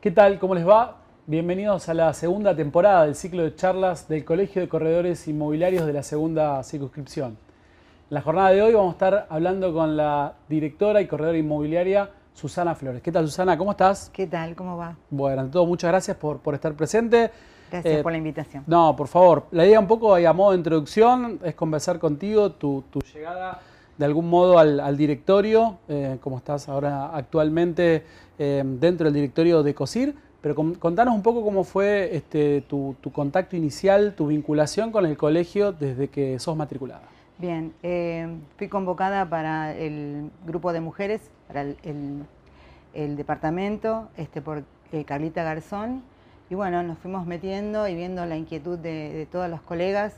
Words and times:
¿Qué 0.00 0.10
tal? 0.10 0.38
¿Cómo 0.38 0.54
les 0.54 0.66
va? 0.66 0.96
Bienvenidos 1.26 1.88
a 1.88 1.94
la 1.94 2.12
segunda 2.14 2.56
temporada 2.56 3.04
del 3.04 3.14
ciclo 3.14 3.42
de 3.42 3.54
charlas 3.54 4.08
del 4.08 4.24
Colegio 4.24 4.62
de 4.62 4.68
Corredores 4.68 5.28
Inmobiliarios 5.28 5.86
de 5.86 5.92
la 5.92 6.02
segunda 6.02 6.62
circunscripción. 6.62 7.30
En 7.32 8.14
la 8.14 8.22
jornada 8.22 8.50
de 8.50 8.62
hoy 8.62 8.72
vamos 8.72 8.90
a 8.90 8.92
estar 8.92 9.26
hablando 9.28 9.72
con 9.74 9.96
la 9.96 10.32
directora 10.48 11.00
y 11.02 11.06
corredora 11.06 11.36
inmobiliaria 11.36 12.10
Susana 12.32 12.74
Flores. 12.74 13.02
¿Qué 13.02 13.12
tal 13.12 13.26
Susana? 13.26 13.58
¿Cómo 13.58 13.72
estás? 13.72 14.10
¿Qué 14.10 14.26
tal? 14.26 14.56
¿Cómo 14.56 14.76
va? 14.76 14.96
Bueno, 15.10 15.42
ante 15.42 15.52
todo, 15.52 15.66
muchas 15.66 15.90
gracias 15.90 16.16
por, 16.16 16.38
por 16.38 16.54
estar 16.54 16.72
presente. 16.72 17.30
Gracias 17.70 17.98
Eh, 17.98 18.02
por 18.02 18.12
la 18.12 18.18
invitación. 18.18 18.64
No, 18.66 18.96
por 18.96 19.06
favor. 19.06 19.48
La 19.50 19.66
idea 19.66 19.78
un 19.78 19.86
poco 19.86 20.14
a 20.14 20.32
modo 20.32 20.52
de 20.52 20.56
introducción 20.56 21.38
es 21.44 21.54
conversar 21.54 21.98
contigo, 21.98 22.52
tu, 22.52 22.84
tu 22.90 23.00
llegada 23.00 23.60
de 24.00 24.06
algún 24.06 24.30
modo 24.30 24.58
al, 24.58 24.80
al 24.80 24.96
directorio, 24.96 25.76
eh, 25.86 26.16
como 26.22 26.38
estás 26.38 26.70
ahora 26.70 27.14
actualmente 27.14 28.02
eh, 28.42 28.62
dentro 28.64 29.04
del 29.04 29.12
directorio 29.12 29.62
de 29.62 29.74
COSIR, 29.74 30.14
pero 30.40 30.54
con- 30.54 30.74
contanos 30.74 31.14
un 31.14 31.22
poco 31.22 31.44
cómo 31.44 31.62
fue 31.62 32.16
este, 32.16 32.62
tu, 32.62 32.96
contacto 33.12 33.54
inicial, 33.54 34.14
tu 34.16 34.28
vinculación 34.28 34.92
con 34.92 35.04
el 35.04 35.18
colegio 35.18 35.72
desde 35.72 36.08
que 36.08 36.38
sos 36.38 36.56
matriculada. 36.56 37.02
Bien, 37.36 37.74
eh, 37.82 38.34
fui 38.56 38.68
convocada 38.68 39.28
para 39.28 39.76
el 39.76 40.30
grupo 40.46 40.72
de 40.72 40.80
mujeres, 40.80 41.20
para 41.48 41.64
el, 41.64 43.16
departamento, 43.18 44.08
este, 44.16 44.40
por 44.40 44.64
eh, 44.90 45.04
Carlita 45.04 45.42
Garzón. 45.42 46.02
Y 46.48 46.54
bueno, 46.54 46.82
nos 46.82 46.96
fuimos 46.96 47.26
metiendo 47.26 47.86
y 47.88 47.94
viendo 47.94 48.24
la 48.24 48.38
inquietud 48.38 48.78
de, 48.78 49.12
de 49.12 49.26
todos 49.26 49.50
los 49.50 49.60
colegas, 49.60 50.14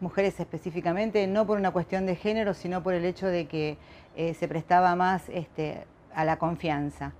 mujeres 0.00 0.40
específicamente, 0.40 1.26
no 1.26 1.46
por 1.46 1.58
una 1.58 1.70
cuestión 1.70 2.06
de 2.06 2.16
género, 2.16 2.54
sino 2.54 2.82
por 2.82 2.94
el 2.94 3.04
hecho 3.04 3.26
de 3.26 3.46
que 3.46 3.76
se 4.16 4.48
prestaba 4.48 4.96
más 4.96 5.28
este, 5.28 5.84
a 6.14 6.24
la 6.24 6.38
confianza. 6.38 7.12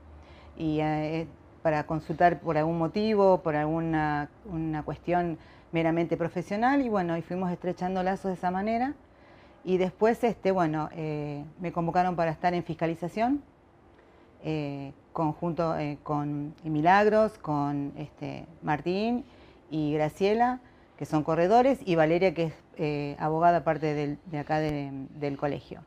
Y 0.56 0.80
eh, 0.80 1.26
para 1.62 1.84
consultar 1.84 2.40
por 2.40 2.56
algún 2.56 2.78
motivo, 2.78 3.38
por 3.42 3.56
alguna 3.56 4.28
una 4.44 4.82
cuestión 4.82 5.38
meramente 5.72 6.16
profesional, 6.16 6.82
y 6.82 6.88
bueno, 6.88 7.16
y 7.16 7.22
fuimos 7.22 7.50
estrechando 7.50 8.02
lazos 8.02 8.30
de 8.30 8.34
esa 8.34 8.50
manera. 8.50 8.94
Y 9.62 9.76
después, 9.76 10.24
este, 10.24 10.50
bueno, 10.52 10.88
eh, 10.92 11.44
me 11.60 11.70
convocaron 11.70 12.16
para 12.16 12.30
estar 12.30 12.54
en 12.54 12.64
fiscalización, 12.64 13.42
eh, 14.42 14.92
conjunto 15.12 15.76
eh, 15.78 15.98
con 16.02 16.54
Milagros, 16.64 17.36
con 17.38 17.92
este, 17.96 18.46
Martín 18.62 19.24
y 19.70 19.92
Graciela, 19.92 20.60
que 20.96 21.04
son 21.04 21.22
corredores, 21.24 21.78
y 21.84 21.94
Valeria, 21.94 22.32
que 22.34 22.44
es 22.44 22.54
eh, 22.76 23.16
abogada 23.18 23.58
aparte 23.58 23.92
del- 23.92 24.18
de 24.26 24.38
acá 24.38 24.58
de- 24.58 24.90
del 25.18 25.36
colegio. 25.36 25.82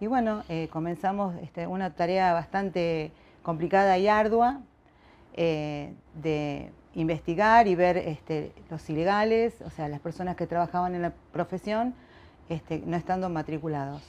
Y 0.00 0.06
bueno, 0.06 0.44
eh, 0.48 0.68
comenzamos 0.70 1.34
este, 1.42 1.66
una 1.66 1.90
tarea 1.94 2.32
bastante 2.34 3.12
complicada 3.42 3.96
y 3.98 4.08
ardua 4.08 4.60
eh, 5.34 5.94
de 6.14 6.70
investigar 6.94 7.66
y 7.66 7.74
ver 7.74 7.96
este, 7.96 8.52
los 8.70 8.88
ilegales, 8.90 9.62
o 9.62 9.70
sea, 9.70 9.88
las 9.88 10.00
personas 10.00 10.36
que 10.36 10.46
trabajaban 10.46 10.94
en 10.94 11.02
la 11.02 11.12
profesión, 11.32 11.94
este, 12.48 12.82
no 12.84 12.96
estando 12.96 13.28
matriculados. 13.30 14.02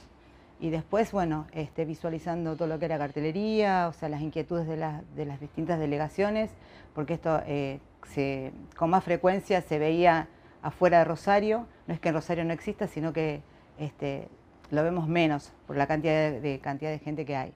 Y 0.60 0.70
después, 0.70 1.12
bueno, 1.12 1.46
visualizando 1.86 2.56
todo 2.56 2.66
lo 2.68 2.78
que 2.78 2.86
era 2.86 2.98
cartelería, 2.98 3.88
o 3.88 3.92
sea, 3.92 4.08
las 4.08 4.20
inquietudes 4.20 4.66
de, 4.66 4.76
las- 4.76 5.02
de 5.14 5.24
las 5.24 5.40
distintas 5.40 5.78
delegaciones, 5.78 6.50
porque 6.94 7.14
esto 7.14 7.40
eh, 7.46 7.80
con 8.76 8.90
más 8.90 9.04
frecuencia 9.04 9.62
se 9.62 9.78
veía 9.78 10.26
afuera 10.62 10.98
de 10.98 11.04
Rosario. 11.04 11.66
No 11.86 11.94
es 11.94 12.00
que 12.00 12.08
en 12.08 12.14
Rosario 12.16 12.44
no 12.44 12.52
exista, 12.52 12.88
sino 12.88 13.12
que 13.12 13.40
lo 14.70 14.82
vemos 14.82 15.08
menos 15.08 15.50
por 15.66 15.76
la 15.76 15.86
cantidad 15.86 16.30
de, 16.30 16.40
de 16.40 16.58
cantidad 16.58 16.90
de 16.90 16.98
gente 16.98 17.24
que 17.24 17.36
hay. 17.36 17.52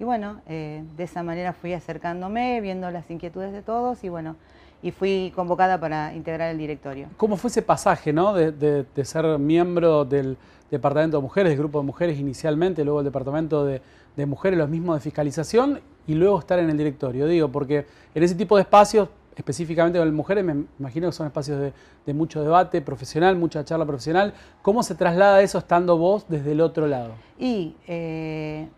Y 0.00 0.04
bueno, 0.04 0.40
eh, 0.48 0.82
de 0.96 1.04
esa 1.04 1.22
manera 1.22 1.52
fui 1.52 1.72
acercándome, 1.72 2.60
viendo 2.60 2.90
las 2.90 3.08
inquietudes 3.10 3.52
de 3.52 3.62
todos 3.62 4.02
y 4.02 4.08
bueno, 4.08 4.36
y 4.82 4.90
fui 4.90 5.32
convocada 5.34 5.78
para 5.78 6.12
integrar 6.14 6.50
el 6.50 6.58
directorio. 6.58 7.06
¿Cómo 7.16 7.36
fue 7.36 7.48
ese 7.48 7.62
pasaje 7.62 8.12
¿no? 8.12 8.34
de, 8.34 8.52
de- 8.52 8.84
de 8.94 9.04
ser 9.04 9.38
miembro 9.38 10.04
del 10.04 10.36
Departamento 10.70 11.18
de 11.18 11.22
Mujeres, 11.22 11.50
del 11.50 11.58
Grupo 11.58 11.78
de 11.80 11.86
Mujeres 11.86 12.18
inicialmente, 12.18 12.84
luego 12.84 12.98
el 13.00 13.04
Departamento 13.04 13.64
de, 13.64 13.80
de 14.16 14.26
Mujeres, 14.26 14.58
los 14.58 14.68
mismos 14.68 14.96
de 14.96 15.00
fiscalización, 15.00 15.80
y 16.06 16.14
luego 16.14 16.38
estar 16.38 16.58
en 16.58 16.68
el 16.68 16.76
directorio? 16.76 17.26
Digo, 17.26 17.48
porque 17.48 17.86
en 18.14 18.22
ese 18.22 18.34
tipo 18.34 18.56
de 18.56 18.62
espacios, 18.62 19.08
específicamente 19.36 19.98
con 19.98 20.06
las 20.08 20.14
mujeres, 20.14 20.44
me 20.44 20.64
imagino 20.78 21.08
que 21.08 21.12
son 21.12 21.26
espacios 21.26 21.58
de, 21.60 21.72
de 22.06 22.14
mucho 22.14 22.42
debate 22.42 22.80
profesional, 22.80 23.36
mucha 23.36 23.64
charla 23.64 23.84
profesional. 23.86 24.34
¿Cómo 24.62 24.82
se 24.82 24.94
traslada 24.94 25.42
eso 25.42 25.58
estando 25.58 25.96
vos 25.98 26.26
desde 26.28 26.52
el 26.52 26.60
otro 26.60 26.86
lado? 26.86 27.12
Y 27.38 27.74
eh, 27.86 28.68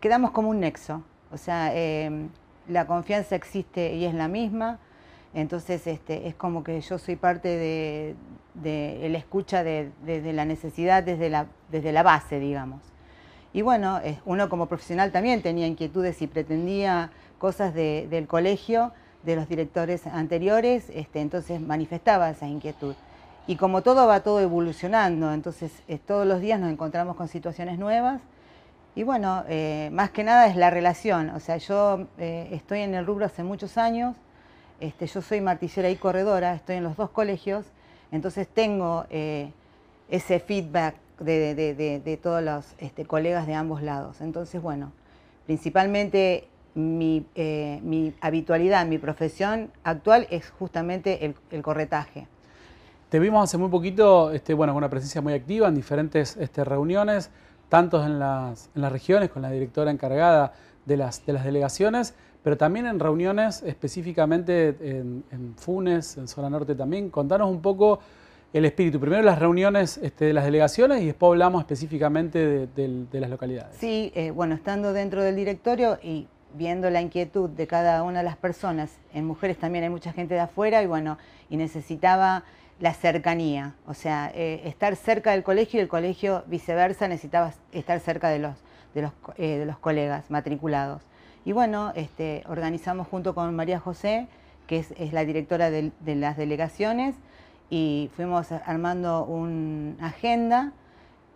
quedamos 0.00 0.30
como 0.32 0.50
un 0.50 0.60
nexo, 0.60 1.02
o 1.32 1.36
sea, 1.36 1.70
eh, 1.74 2.28
la 2.68 2.86
confianza 2.86 3.34
existe 3.34 3.94
y 3.94 4.04
es 4.04 4.14
la 4.14 4.28
misma, 4.28 4.78
entonces 5.34 5.86
este, 5.86 6.28
es 6.28 6.34
como 6.34 6.62
que 6.62 6.80
yo 6.80 6.98
soy 6.98 7.16
parte 7.16 7.48
de, 7.48 9.08
la 9.08 9.18
escucha 9.18 9.64
de, 9.64 9.90
de- 10.04 10.32
la 10.32 10.44
necesidad 10.44 11.02
desde 11.02 11.30
la, 11.30 11.46
desde 11.70 11.92
la 11.92 12.02
base, 12.02 12.38
digamos. 12.38 12.82
Y 13.54 13.62
bueno, 13.62 13.98
eh, 14.04 14.18
uno 14.24 14.48
como 14.48 14.66
profesional 14.66 15.10
también 15.12 15.42
tenía 15.42 15.66
inquietudes 15.66 16.20
y 16.22 16.26
pretendía 16.26 17.10
cosas 17.38 17.72
de- 17.74 18.06
del 18.10 18.26
colegio, 18.26 18.92
de 19.24 19.36
los 19.36 19.48
directores 19.48 20.06
anteriores, 20.06 20.90
este, 20.94 21.20
entonces 21.20 21.60
manifestaba 21.60 22.30
esa 22.30 22.46
inquietud. 22.46 22.94
Y 23.46 23.56
como 23.56 23.82
todo 23.82 24.06
va 24.06 24.20
todo 24.20 24.40
evolucionando, 24.40 25.32
entonces 25.32 25.72
eh, 25.88 25.98
todos 25.98 26.26
los 26.26 26.40
días 26.40 26.60
nos 26.60 26.70
encontramos 26.70 27.16
con 27.16 27.28
situaciones 27.28 27.78
nuevas. 27.78 28.20
Y 28.94 29.02
bueno, 29.02 29.44
eh, 29.48 29.90
más 29.92 30.10
que 30.10 30.22
nada 30.22 30.46
es 30.46 30.54
la 30.54 30.70
relación. 30.70 31.30
O 31.30 31.40
sea, 31.40 31.56
yo 31.56 32.06
eh, 32.18 32.48
estoy 32.52 32.80
en 32.80 32.94
el 32.94 33.06
rubro 33.06 33.26
hace 33.26 33.42
muchos 33.42 33.78
años, 33.78 34.16
este, 34.80 35.06
yo 35.06 35.22
soy 35.22 35.40
martillera 35.40 35.88
y 35.90 35.96
corredora, 35.96 36.54
estoy 36.54 36.76
en 36.76 36.84
los 36.84 36.96
dos 36.96 37.10
colegios, 37.10 37.66
entonces 38.10 38.48
tengo 38.48 39.06
ese 39.10 40.40
feedback 40.40 40.96
de 41.18 42.20
todos 42.20 42.42
los 42.42 42.74
este, 42.78 43.06
colegas 43.06 43.46
de 43.46 43.54
ambos 43.54 43.80
lados. 43.80 44.20
Entonces, 44.20 44.60
bueno, 44.60 44.92
principalmente 45.46 46.48
mi, 46.74 47.24
eh, 47.34 47.80
mi 47.82 48.14
habitualidad, 48.20 48.86
mi 48.86 48.98
profesión 48.98 49.70
actual 49.84 50.26
es 50.30 50.50
justamente 50.50 51.24
el, 51.24 51.34
el 51.50 51.62
corretaje. 51.62 52.26
Te 53.08 53.18
vimos 53.18 53.44
hace 53.44 53.58
muy 53.58 53.68
poquito, 53.68 54.32
este, 54.32 54.54
bueno, 54.54 54.72
con 54.72 54.78
una 54.78 54.88
presencia 54.88 55.20
muy 55.20 55.34
activa 55.34 55.68
en 55.68 55.74
diferentes 55.74 56.36
este, 56.38 56.64
reuniones, 56.64 57.30
tanto 57.68 58.04
en 58.04 58.18
las, 58.18 58.70
en 58.74 58.82
las 58.82 58.92
regiones 58.92 59.30
con 59.30 59.42
la 59.42 59.50
directora 59.50 59.90
encargada 59.90 60.54
de 60.86 60.96
las, 60.96 61.24
de 61.26 61.32
las 61.34 61.44
delegaciones, 61.44 62.14
pero 62.42 62.56
también 62.56 62.86
en 62.86 62.98
reuniones 62.98 63.62
específicamente 63.62 64.76
en, 64.80 65.24
en 65.30 65.54
Funes, 65.56 66.16
en 66.16 66.26
zona 66.26 66.50
norte 66.50 66.74
también. 66.74 67.10
Contanos 67.10 67.50
un 67.50 67.60
poco 67.62 68.00
el 68.52 68.64
espíritu. 68.64 68.98
Primero 68.98 69.22
las 69.22 69.38
reuniones 69.38 69.98
este, 69.98 70.26
de 70.26 70.32
las 70.32 70.44
delegaciones 70.44 71.02
y 71.02 71.06
después 71.06 71.30
hablamos 71.30 71.60
específicamente 71.60 72.66
de 72.66 73.20
las 73.20 73.30
localidades. 73.30 73.76
Sí, 73.78 74.10
eh, 74.14 74.30
bueno, 74.30 74.54
estando 74.54 74.92
dentro 74.92 75.22
del 75.22 75.36
directorio 75.36 75.98
y 76.02 76.26
viendo 76.54 76.90
la 76.90 77.00
inquietud 77.00 77.50
de 77.50 77.66
cada 77.66 78.02
una 78.02 78.18
de 78.18 78.24
las 78.24 78.36
personas, 78.36 78.90
en 79.14 79.24
mujeres 79.26 79.58
también 79.58 79.84
hay 79.84 79.90
mucha 79.90 80.12
gente 80.12 80.34
de 80.34 80.40
afuera 80.40 80.82
y 80.82 80.86
bueno, 80.86 81.18
y 81.50 81.56
necesitaba 81.56 82.44
la 82.80 82.94
cercanía, 82.94 83.74
o 83.86 83.94
sea, 83.94 84.30
eh, 84.34 84.62
estar 84.64 84.96
cerca 84.96 85.30
del 85.32 85.42
colegio 85.42 85.78
y 85.78 85.82
el 85.82 85.88
colegio 85.88 86.42
viceversa 86.46 87.06
necesitaba 87.06 87.52
estar 87.72 88.00
cerca 88.00 88.28
de 88.28 88.38
los, 88.40 88.56
de 88.94 89.02
los, 89.02 89.12
eh, 89.36 89.58
de 89.58 89.66
los 89.66 89.78
colegas 89.78 90.30
matriculados. 90.30 91.02
Y 91.44 91.52
bueno, 91.52 91.92
este, 91.94 92.42
organizamos 92.48 93.06
junto 93.08 93.34
con 93.34 93.54
María 93.54 93.78
José, 93.78 94.26
que 94.66 94.78
es, 94.78 95.12
la 95.12 95.24
directora 95.24 95.70
del- 95.70 95.92
de 96.00 96.14
las 96.16 96.36
delegaciones, 96.36 97.14
y 97.70 98.10
fuimos 98.16 98.52
armando 98.52 99.24
una 99.24 99.94
agenda 100.06 100.72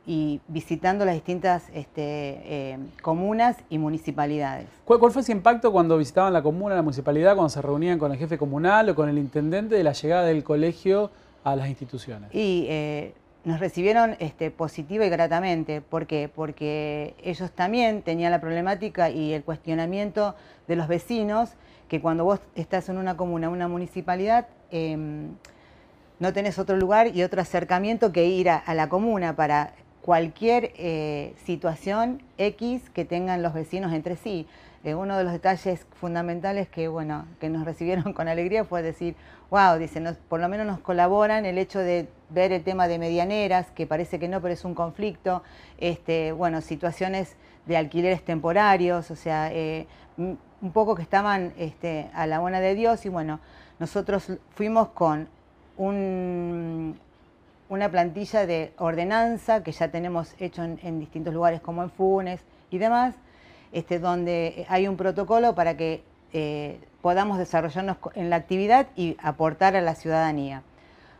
y 0.06 0.40
visitando 0.46 1.04
las 1.04 1.14
distintas 1.14 1.64
este, 1.74 2.40
eh, 2.44 2.78
comunas 3.02 3.56
y 3.68 3.78
municipalidades. 3.78 4.68
¿Cuál, 4.84 5.00
cuál 5.00 5.10
fue 5.10 5.22
ese 5.22 5.32
impacto 5.32 5.72
cuando 5.72 5.98
visitaban 5.98 6.32
la 6.32 6.42
comuna, 6.42 6.76
la 6.76 6.82
municipalidad, 6.82 7.34
cuando 7.34 7.48
se 7.48 7.60
reunían 7.60 7.98
con 7.98 8.12
el 8.12 8.18
jefe 8.18 8.38
comunal 8.38 8.88
o 8.88 8.94
con 8.94 9.08
el 9.08 9.18
intendente 9.18 9.74
de 9.74 9.82
la 9.82 9.92
llegada 9.92 10.24
del 10.24 10.44
colegio 10.44 11.10
a 11.42 11.56
las 11.56 11.68
instituciones? 11.68 12.32
Y 12.32 12.66
eh, 12.68 13.14
nos 13.44 13.58
recibieron 13.58 14.14
este, 14.20 14.52
positiva 14.52 15.04
y 15.04 15.08
gratamente. 15.08 15.80
¿Por 15.80 16.06
qué? 16.06 16.30
Porque 16.32 17.16
ellos 17.24 17.50
también 17.50 18.02
tenían 18.02 18.30
la 18.30 18.40
problemática 18.40 19.10
y 19.10 19.32
el 19.32 19.42
cuestionamiento 19.42 20.36
de 20.68 20.76
los 20.76 20.86
vecinos 20.86 21.50
que 21.88 22.00
cuando 22.00 22.24
vos 22.24 22.38
estás 22.54 22.88
en 22.88 22.98
una 22.98 23.16
comuna, 23.16 23.48
una 23.48 23.66
municipalidad, 23.66 24.46
em, 24.70 25.30
no 26.20 26.32
tenés 26.32 26.58
otro 26.58 26.76
lugar 26.76 27.14
y 27.14 27.22
otro 27.24 27.40
acercamiento 27.40 28.12
que 28.12 28.26
ir 28.26 28.50
a, 28.50 28.56
a 28.56 28.74
la 28.74 28.88
comuna 28.88 29.36
para 29.36 29.74
cualquier 30.06 30.72
eh, 30.76 31.34
situación 31.44 32.22
X 32.38 32.88
que 32.90 33.04
tengan 33.04 33.42
los 33.42 33.52
vecinos 33.52 33.92
entre 33.92 34.14
sí. 34.16 34.46
Eh, 34.84 34.94
uno 34.94 35.18
de 35.18 35.24
los 35.24 35.32
detalles 35.32 35.84
fundamentales 36.00 36.68
que, 36.68 36.86
bueno, 36.86 37.26
que 37.40 37.48
nos 37.48 37.64
recibieron 37.70 38.12
con 38.12 38.28
alegría 38.28 38.64
fue 38.64 38.82
decir, 38.82 39.16
wow, 39.50 39.76
dice, 39.78 39.98
nos- 40.00 40.16
por 40.16 40.38
lo 40.38 40.48
menos 40.48 40.64
nos 40.64 40.78
colaboran 40.78 41.44
el 41.44 41.58
hecho 41.58 41.80
de 41.80 42.06
ver 42.30 42.52
el 42.52 42.62
tema 42.62 42.86
de 42.86 43.00
medianeras, 43.00 43.72
que 43.72 43.84
parece 43.88 44.20
que 44.20 44.28
no, 44.28 44.40
pero 44.40 44.54
es 44.54 44.64
un 44.64 44.76
conflicto, 44.76 45.42
este, 45.78 46.30
bueno, 46.30 46.60
situaciones 46.60 47.34
de 47.66 47.76
alquileres 47.76 48.24
temporarios, 48.24 49.10
o 49.10 49.16
sea, 49.16 49.52
eh, 49.52 49.88
un 50.16 50.38
poco 50.72 50.94
que 50.94 51.02
estaban 51.02 51.52
este, 51.58 52.10
a 52.14 52.28
la 52.28 52.38
buena 52.38 52.60
de 52.60 52.76
Dios 52.76 53.04
y 53.06 53.08
bueno, 53.08 53.40
nosotros 53.80 54.30
fuimos 54.54 54.88
con 54.90 55.28
un, 55.76 56.98
una 57.68 57.90
plantilla 57.90 58.46
de 58.46 58.72
ordenanza 58.78 59.62
que 59.62 59.72
ya 59.72 59.88
tenemos 59.88 60.34
hecho 60.38 60.62
en, 60.62 61.00
distintos 61.00 61.34
lugares 61.34 61.60
como 61.60 61.82
en 61.82 61.90
Funes 61.90 62.40
y 62.70 62.78
demás, 62.78 63.14
este, 63.72 63.98
donde 63.98 64.66
hay 64.68 64.88
un 64.88 64.96
protocolo 64.96 65.54
para 65.54 65.76
que 65.76 66.02
eh, 66.32 66.78
podamos 67.02 67.38
desarrollarnos 67.38 67.96
en 68.14 68.30
la 68.30 68.36
actividad 68.36 68.86
y 68.96 69.16
aportar 69.22 69.76
a 69.76 69.80
la 69.80 69.94
ciudadanía. 69.94 70.62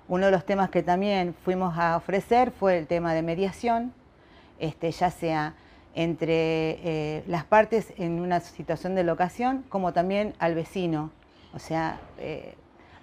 Uno 0.09 0.27
de 0.27 0.33
los 0.33 0.47
temas 0.47 0.71
que 0.71 0.83
también 0.83 1.35
fuimos 1.45 1.77
a 1.77 1.97
ofrecer 1.97 2.53
fue 2.53 2.79
el 2.79 2.87
tema 2.87 3.13
de 3.13 3.23
mediación, 3.23 3.93
este, 4.59 4.91
ya 4.93 5.11
sea 5.11 5.55
entre 5.95 6.79
eh, 6.85 7.25
las 7.27 7.45
partes 7.45 7.93
en 7.97 8.21
una 8.21 8.41
situación 8.41 8.95
de 8.95 9.03
locación, 9.03 9.65
como 9.69 9.93
también 9.93 10.35
al 10.39 10.55
vecino. 10.55 11.11
O 11.55 11.59
sea, 11.59 11.99
eh, 12.19 12.55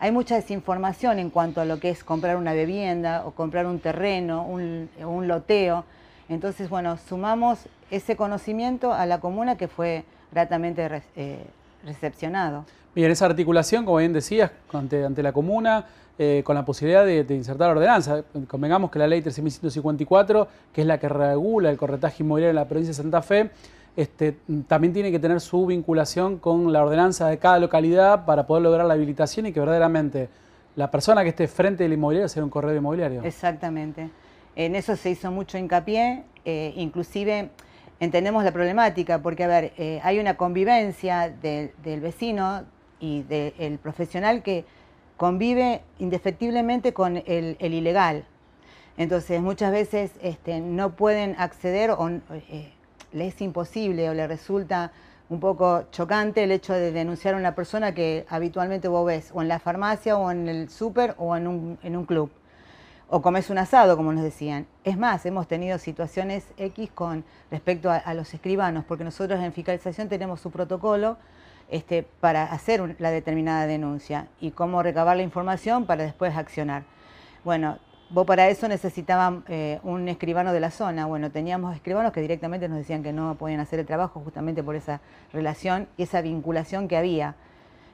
hay 0.03 0.11
mucha 0.11 0.35
desinformación 0.35 1.17
en 1.17 1.29
cuanto 1.29 1.61
a 1.61 1.65
lo 1.65 1.79
que 1.79 1.89
es 1.89 2.03
comprar 2.03 2.35
una 2.35 2.51
vivienda 2.51 3.23
o 3.25 3.31
comprar 3.31 3.65
un 3.65 3.79
terreno, 3.79 4.45
un, 4.45 5.27
loteo. 5.29 5.85
Entonces, 6.27 6.69
bueno, 6.69 6.97
sumamos 6.97 7.59
ese 7.89 8.17
conocimiento 8.17 8.91
a 8.91 9.05
la 9.05 9.21
comuna 9.21 9.55
que 9.55 9.69
fue 9.69 10.03
gratamente 10.33 11.03
eh, 11.15 11.45
recepcionado. 11.85 12.65
Bien, 12.93 13.11
esa 13.11 13.27
articulación, 13.27 13.85
como 13.85 13.99
bien 13.99 14.11
decías, 14.11 14.51
ante, 14.73 15.23
la 15.23 15.31
comuna, 15.31 15.85
eh, 16.19 16.41
con 16.43 16.55
la 16.55 16.65
posibilidad 16.65 17.05
de, 17.05 17.25
insertar 17.33 17.67
la 17.67 17.75
ordenanza. 17.75 18.25
Convengamos 18.49 18.91
que 18.91 18.99
la 18.99 19.07
ley 19.07 19.21
13.154, 19.21 20.47
que 20.73 20.81
es 20.81 20.87
la 20.87 20.97
que 20.97 21.07
regula 21.07 21.69
el 21.69 21.77
corretaje 21.77 22.23
inmobiliario 22.23 22.49
en 22.49 22.57
la 22.57 22.67
provincia 22.67 22.91
de 22.91 23.01
Santa 23.01 23.21
Fe, 23.21 23.51
este, 23.95 24.37
también 24.67 24.93
tiene 24.93 25.11
que 25.11 25.19
tener 25.19 25.39
su 25.39 25.65
vinculación 25.65 26.39
con 26.39 26.73
la 26.73 26.83
ordenanza 26.83 27.27
de 27.27 27.37
cada 27.37 27.59
localidad 27.59 28.25
para 28.25 28.47
poder 28.47 28.63
lograr 28.63 28.85
la 28.85 28.95
habilitación 28.95 29.45
y 29.45 29.53
que 29.53 29.59
verdaderamente 29.59 30.29
la 30.75 30.89
persona 30.89 31.23
que 31.23 31.29
esté 31.29 31.47
frente 31.47 31.83
del 31.83 31.93
inmobiliario 31.93 32.27
sea 32.27 32.43
un 32.43 32.49
correo 32.49 32.75
inmobiliario. 32.75 33.23
Exactamente. 33.23 34.09
En 34.55 34.75
eso 34.75 34.95
se 34.95 35.11
hizo 35.11 35.31
mucho 35.31 35.57
hincapié, 35.57 36.23
eh, 36.45 36.73
inclusive 36.75 37.49
entendemos 37.99 38.43
la 38.43 38.51
problemática, 38.51 39.21
porque 39.21 39.43
a 39.43 39.47
ver, 39.47 39.73
eh, 39.77 39.99
hay 40.03 40.19
una 40.19 40.37
convivencia 40.37 41.29
del 41.29 42.01
vecino 42.01 42.63
y 42.99 43.23
del 43.23 43.77
profesional 43.79 44.41
que 44.41 44.65
convive 45.17 45.81
indefectiblemente 45.99 46.93
con 46.93 47.21
el, 47.25 47.57
ilegal. 47.59 48.25
Entonces 48.97 49.41
muchas 49.41 49.71
veces 49.71 50.11
este, 50.21 50.59
no 50.59 50.95
pueden 50.95 51.35
acceder 51.37 51.91
o 51.91 52.09
eh, 52.09 52.71
les 53.13 53.35
es 53.35 53.41
imposible 53.41 54.09
o 54.09 54.13
le 54.13 54.27
resulta 54.27 54.91
un 55.29 55.39
poco 55.39 55.85
chocante 55.91 56.43
el 56.43 56.51
hecho 56.51 56.73
de 56.73 56.91
denunciar 56.91 57.35
a 57.35 57.37
una 57.37 57.55
persona 57.55 57.93
que 57.93 58.25
habitualmente 58.29 58.87
vos 58.87 59.05
ves 59.05 59.31
o 59.33 59.41
en 59.41 59.47
la 59.47 59.59
farmacia 59.59 60.17
o 60.17 60.29
en 60.29 60.47
el 60.49 60.69
súper 60.69 61.15
o 61.17 61.35
en 61.35 61.47
un, 61.47 62.05
club. 62.05 62.31
O 63.09 63.21
comes 63.21 63.49
un 63.49 63.57
asado, 63.57 63.95
como 63.95 64.11
nos 64.11 64.23
decían. 64.23 64.67
Es 64.83 64.97
más, 64.97 65.25
hemos 65.25 65.47
tenido 65.47 65.77
situaciones 65.77 66.45
X 66.57 66.89
con 66.93 67.23
respecto 67.51 67.89
a 67.91 68.13
los 68.13 68.33
escribanos, 68.33 68.85
porque 68.85 69.03
nosotros 69.03 69.39
en 69.39 69.53
fiscalización 69.53 70.09
tenemos 70.09 70.41
su 70.41 70.51
protocolo 70.51 71.17
este, 71.69 72.03
para 72.19 72.43
hacer 72.43 72.95
la 72.99 73.11
determinada 73.11 73.65
denuncia 73.65 74.27
y 74.39 74.51
cómo 74.51 74.83
recabar 74.83 75.17
la 75.17 75.23
información 75.23 75.85
para 75.85 76.03
después 76.03 76.35
accionar. 76.35 76.83
Bueno, 77.43 77.77
vos 78.13 78.27
para 78.27 78.47
eso 78.47 78.67
necesitaban 78.67 79.43
eh, 79.47 79.79
un 79.83 80.07
escribano 80.07 80.53
de 80.53 80.59
la 80.59 80.69
zona. 80.69 81.07
Bueno, 81.07 81.31
teníamos 81.31 81.75
escribanos 81.75 82.13
que 82.13 82.21
directamente 82.21 82.69
nos 82.69 82.77
decían 82.77 83.01
que 83.01 83.11
no 83.11 83.35
podían 83.35 83.59
hacer 83.59 83.79
el 83.79 83.87
trabajo 83.87 84.21
justamente 84.23 84.63
por 84.63 84.75
esa 84.75 85.01
relación 85.33 85.87
y 85.97 86.03
esa 86.03 86.21
vinculación 86.21 86.87
que 86.87 86.95
había. 86.95 87.35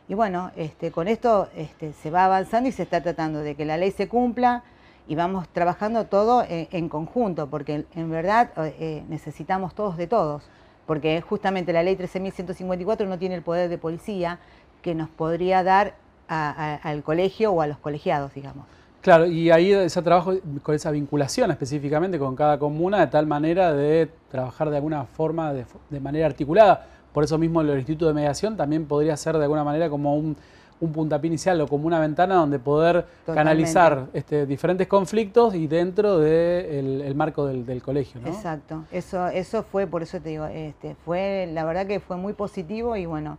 Y 0.10 0.16
bueno, 0.16 0.52
este, 0.58 0.92
con 0.92 1.08
esto 1.08 1.48
este, 1.56 1.94
se 1.94 2.12
va 2.12 2.26
avanzando 2.26 2.68
y 2.68 2.74
se 2.74 2.84
está 2.84 3.02
tratando 3.02 3.40
de 3.40 3.56
que 3.56 3.64
la 3.64 3.78
ley 3.78 3.92
se 3.92 4.10
cumpla 4.10 4.64
y 5.08 5.16
vamos 5.16 5.48
trabajando 5.50 6.06
todo 6.06 6.44
en, 6.48 6.90
conjunto, 6.90 7.50
porque 7.50 7.86
en 7.96 8.12
verdad 8.12 8.52
eh, 8.58 9.04
necesitamos 9.08 9.74
todos 9.74 9.98
de 9.98 10.06
todos 10.06 10.44
porque 10.86 11.22
justamente 11.22 11.72
la 11.72 11.84
ley 11.84 11.96
13.154 11.96 13.08
no 13.08 13.20
tiene 13.20 13.36
el 13.36 13.44
poder 13.44 13.70
de 13.70 13.78
policía 13.78 14.40
que 14.82 14.96
nos 14.96 15.08
podría 15.08 15.64
dar 15.64 15.94
al 16.28 17.04
colegio 17.04 17.52
o 17.52 17.62
a 17.62 17.68
los 17.68 17.78
colegiados, 17.78 18.34
digamos. 18.34 18.66
Claro, 19.02 19.26
y 19.26 19.50
ahí 19.50 19.72
ese 19.72 20.02
trabajo 20.02 20.34
con 20.62 20.76
esa 20.76 20.92
vinculación 20.92 21.52
específicamente 21.52 22.20
con 22.20 22.36
cada 22.36 22.60
comuna, 22.60 23.00
de 23.00 23.08
tal 23.08 23.28
manera 23.28 23.74
de 23.74 24.10
trabajar 24.30 24.70
de 24.70 24.78
alguna 24.78 25.06
forma, 25.06 25.54
de, 25.54 25.66
de 25.90 26.00
manera 26.00 26.26
articulada. 26.26 26.86
Por 27.14 27.24
eso 27.24 27.38
mismo 27.38 27.62
el 27.62 27.70
Instituto 27.78 28.08
de 28.08 28.14
Mediación 28.14 28.58
también 28.58 28.86
podría 28.86 29.16
ser 29.18 29.38
de 29.38 29.44
alguna 29.44 29.64
manera 29.64 29.90
como 29.90 30.16
un 30.16 30.36
un 30.82 30.92
puntapié 30.94 31.28
inicial 31.28 31.60
o 31.62 31.68
como 31.68 31.88
una 31.88 32.00
ventana 32.00 32.36
donde 32.36 32.60
poder 32.60 33.06
canalizar 33.26 34.08
este, 34.14 34.46
diferentes 34.46 34.88
conflictos 34.88 35.54
y 35.56 35.68
dentro 35.68 36.20
del 36.20 37.02
el 37.02 37.16
marco 37.16 37.46
del, 37.46 37.82
colegio. 37.82 38.22
¿no? 38.22 38.28
Exacto, 38.28 38.84
eso, 38.92 39.28
eso 39.28 39.64
fue, 39.64 39.88
por 39.88 40.04
eso 40.04 40.20
te 40.20 40.30
digo, 40.30 40.46
este, 40.46 40.96
fue, 41.06 41.50
la 41.52 41.66
verdad 41.66 41.86
que 41.86 42.00
fue 42.00 42.18
muy 42.18 42.34
positivo 42.34 42.96
y 42.96 43.06
bueno, 43.06 43.38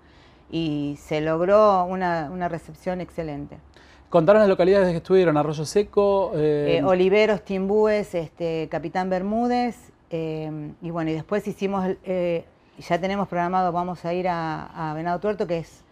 y 0.50 0.98
se 1.00 1.20
logró 1.20 1.84
una, 1.84 2.48
recepción 2.48 3.00
excelente. 3.00 3.58
Contaron 4.10 4.40
las 4.40 4.48
localidades 4.48 4.90
que 4.90 4.96
estuvieron, 4.96 5.36
Arroyo 5.36 5.64
Seco. 5.64 6.32
Eh, 6.34 6.78
eh, 6.78 6.82
Oliveros, 6.82 7.42
Timbúes, 7.42 8.12
este, 8.16 8.66
Capitán 8.68 9.08
Bermúdez, 9.08 9.76
eh, 10.10 10.72
y 10.82 10.90
bueno, 10.90 11.12
y 11.12 11.14
después 11.14 11.46
hicimos, 11.46 11.86
ya 12.04 13.00
tenemos 13.00 13.28
programado, 13.28 13.70
vamos 13.70 14.04
a 14.04 14.12
ir 14.12 14.26
a, 14.26 14.90
a 14.90 14.94
Venado 14.94 15.20
Tuerto, 15.20 15.46
que 15.46 15.58
es 15.58 15.84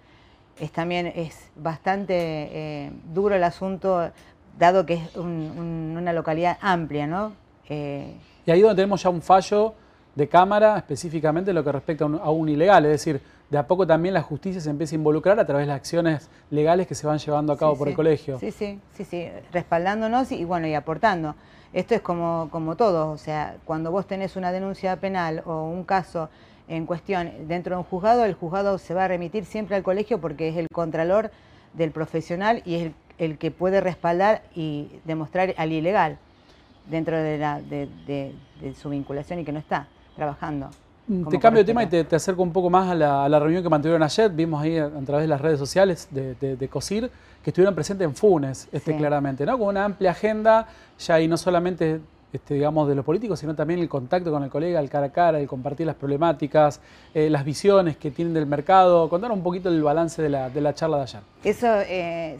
es 0.59 0.73
también 0.73 1.07
es 1.07 1.53
bastante 1.55 2.91
duro 3.15 3.37
el 3.37 3.45
asunto, 3.45 4.11
dado 4.59 4.85
que 4.85 4.95
es 4.95 5.17
una 5.17 6.13
localidad 6.13 6.59
amplia, 6.61 7.07
¿no? 7.07 7.35
Y 7.69 8.51
ahí 8.51 8.61
donde 8.61 8.75
tenemos 8.75 9.01
ya 9.01 9.11
un 9.11 9.23
fallo 9.23 9.75
de 10.19 10.29
cámara 10.29 10.77
específicamente 10.77 11.53
lo 11.53 11.63
que 11.63 11.71
respecta 11.71 12.05
a 12.05 12.31
un, 12.31 12.49
ilegal, 12.49 12.85
es 12.87 12.91
decir, 12.91 13.21
de 13.51 13.57
a 13.57 13.69
poco 13.69 13.87
también 13.87 14.15
la 14.15 14.21
justicia 14.21 14.61
se 14.61 14.69
empieza 14.69 14.97
a 14.97 14.99
involucrar 14.99 15.39
a 15.39 15.47
través 15.47 15.63
de 15.63 15.69
las 15.69 15.77
acciones 15.77 16.29
legales 16.51 16.89
que 16.89 16.97
se 16.97 17.07
van 17.07 17.19
llevando 17.19 17.53
a 17.53 17.57
cabo 17.57 17.79
por 17.79 17.87
el 17.87 17.95
colegio. 17.95 18.37
Sí, 18.41 18.51
sí, 18.51 18.81
sí, 18.95 19.05
sí, 19.05 19.29
respaldándonos 19.53 20.33
y, 20.33 20.45
bueno, 20.45 20.67
y 20.67 20.75
aportando. 20.75 21.37
Esto 21.73 21.95
es 21.95 22.01
como, 22.01 22.49
como 22.51 22.75
todo, 22.75 23.13
o 23.13 23.17
sea, 23.17 23.59
cuando 23.65 23.93
vos 23.93 24.09
tenés 24.09 24.35
una 24.35 24.51
denuncia 24.51 24.97
penal 24.97 25.45
o 25.47 25.69
un 25.69 25.85
caso 25.85 26.31
en 26.67 26.85
cuestión 26.85 27.31
dentro 27.47 27.77
de 27.77 27.79
un 27.79 27.85
juzgado, 27.85 28.25
el 28.25 28.35
juzgado 28.35 28.79
se 28.79 28.95
va 28.95 29.05
a 29.05 29.09
remitir 29.09 29.45
siempre 29.45 29.77
al 29.77 29.85
colegio 29.85 30.21
porque 30.21 30.49
es 30.49 30.57
el 30.57 30.67
contralor 30.73 31.31
del 31.75 31.93
profesional 31.93 32.63
y 32.65 32.75
es 32.75 32.93
el, 33.19 33.39
que 33.39 33.53
puede 33.53 33.81
respaldar 33.81 34.43
y 34.53 34.89
demostrar 35.05 35.55
al 35.57 35.71
ilegal 35.71 36.19
dentro 36.91 37.17
de, 37.17 37.39
la, 37.39 37.61
de, 37.61 38.35
su 38.75 38.89
vinculación 38.89 39.39
y 39.39 39.45
que 39.45 39.53
no 39.53 39.61
está 39.61 39.87
trabajando. 40.19 40.69
Mm, 41.07 41.29
te 41.29 41.39
cambio 41.39 41.63
de 41.63 41.67
tema 41.67 41.83
y 41.85 41.87
te, 41.87 42.15
acerco 42.15 42.43
un 42.43 42.53
poco 42.53 42.69
más 42.69 42.91
a 42.91 42.95
la, 42.95 43.39
reunión 43.39 43.63
que 43.63 43.69
mantuvieron 43.71 44.03
ayer. 44.03 44.31
Vimos 44.31 44.63
ahí 44.63 44.77
a, 44.77 44.91
través 45.07 45.23
de 45.23 45.29
las 45.29 45.41
redes 45.41 45.59
sociales 45.59 46.09
de, 46.11 46.69
COSIR 46.69 47.11
que 47.43 47.51
estuvieron 47.51 47.75
presentes 47.75 48.05
en 48.05 48.15
Funes, 48.15 48.69
este, 48.73 48.95
claramente, 48.97 49.47
¿no? 49.47 49.57
Con 49.59 49.69
una 49.69 49.87
amplia 49.87 50.11
agenda, 50.11 50.67
ya 50.99 51.21
y 51.21 51.29
no 51.29 51.39
solamente 51.39 52.01
este, 52.31 52.55
digamos, 52.55 52.87
de 52.89 52.95
los 52.95 53.07
políticos, 53.07 53.39
sino 53.39 53.55
también 53.55 53.81
el 53.81 53.89
contacto 53.89 54.31
con 54.31 54.43
el 54.43 54.51
colega, 54.51 54.81
el 54.81 54.91
cara 54.91 55.07
a 55.07 55.13
cara, 55.13 55.41
el 55.41 55.47
compartir 55.47 55.87
las 55.87 55.97
problemáticas, 55.97 56.81
eh, 57.15 57.31
las 57.31 57.43
visiones 57.43 57.97
que 57.97 58.11
tienen 58.11 58.35
del 58.35 58.45
mercado. 58.45 59.09
Contar 59.09 59.33
un 59.33 59.43
poquito 59.43 59.71
el 59.71 59.83
balance 59.83 60.21
de 60.21 60.29
la, 60.29 60.51
de 60.51 60.61
la 60.61 60.75
charla 60.75 60.99
de 60.99 61.03
ayer. 61.05 61.21
Eso, 61.45 61.69
eh, 61.87 62.39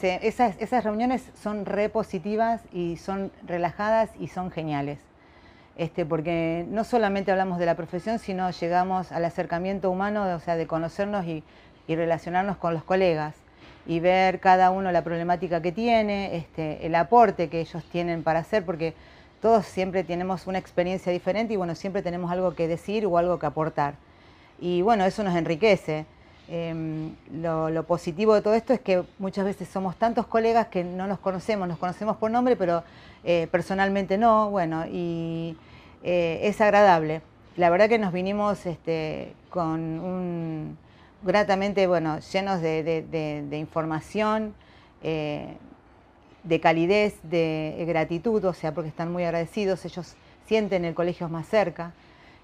esas, 0.00 0.56
esas, 0.58 0.84
reuniones 0.84 1.22
son 1.42 1.66
repositivas 1.66 2.62
y 2.72 2.96
son 2.96 3.30
relajadas 3.46 4.10
y 4.18 4.28
son 4.28 4.50
geniales. 4.50 5.00
Este, 5.76 6.06
porque 6.06 6.64
no 6.70 6.84
solamente 6.84 7.30
hablamos 7.30 7.58
de 7.58 7.66
la 7.66 7.74
profesión, 7.74 8.18
sino 8.18 8.50
llegamos 8.50 9.12
al 9.12 9.24
acercamiento 9.26 9.90
humano, 9.90 10.34
o 10.34 10.40
sea, 10.40 10.56
de 10.56 10.66
conocernos 10.66 11.26
y, 11.26 11.42
relacionarnos 11.88 12.56
con 12.56 12.74
los 12.74 12.82
colegas 12.82 13.36
y 13.86 14.00
ver 14.00 14.40
cada 14.40 14.72
uno 14.72 14.90
la 14.90 15.04
problemática 15.04 15.62
que 15.62 15.70
tiene, 15.70 16.34
este, 16.36 16.84
el 16.84 16.96
aporte 16.96 17.48
que 17.48 17.60
ellos 17.60 17.84
tienen 17.92 18.24
para 18.24 18.40
hacer, 18.40 18.64
porque 18.64 18.94
todos 19.40 19.66
siempre 19.66 20.02
tenemos 20.02 20.48
una 20.48 20.58
experiencia 20.58 21.12
diferente 21.12 21.54
y 21.54 21.56
bueno, 21.56 21.76
siempre 21.76 22.02
tenemos 22.02 22.32
algo 22.32 22.56
que 22.56 22.66
decir 22.66 23.06
o 23.06 23.18
algo 23.18 23.38
que 23.38 23.46
aportar. 23.46 23.94
Y 24.58 24.82
bueno, 24.82 25.04
eso 25.04 25.22
nos 25.22 25.36
enriquece. 25.36 26.06
Em, 26.48 27.14
lo, 27.32 27.82
positivo 27.84 28.34
de 28.34 28.40
todo 28.40 28.54
esto 28.54 28.72
es 28.72 28.80
que 28.80 29.02
muchas 29.18 29.44
veces 29.44 29.68
somos 29.68 29.96
tantos 29.96 30.26
colegas 30.26 30.68
que 30.68 30.84
no 30.84 31.08
nos 31.08 31.18
conocemos, 31.18 31.66
nos 31.66 31.78
conocemos 31.78 32.16
por 32.18 32.30
nombre, 32.30 32.54
pero 32.54 32.84
eh, 33.24 33.48
personalmente 33.50 34.16
no, 34.16 34.50
bueno, 34.50 34.84
y 34.86 35.56
eh, 36.04 36.40
es 36.42 36.60
agradable. 36.60 37.22
La 37.56 37.70
verdad 37.70 37.88
que 37.88 37.98
nos 37.98 38.12
vinimos 38.12 38.64
este, 38.66 39.32
con 39.50 39.80
un 39.80 40.78
gratamente, 41.22 41.86
bueno, 41.86 42.18
llenos 42.32 42.60
de, 42.60 43.48
información. 43.52 44.54
Eh, 45.02 45.56
de 46.46 46.60
calidez, 46.60 47.18
de 47.24 47.84
gratitud, 47.88 48.44
o 48.44 48.52
sea, 48.52 48.72
porque 48.72 48.88
están 48.88 49.10
muy 49.10 49.24
agradecidos, 49.24 49.84
ellos 49.84 50.14
sienten 50.46 50.84
el 50.84 50.94
colegio 50.94 51.28
más 51.28 51.48
cerca. 51.48 51.92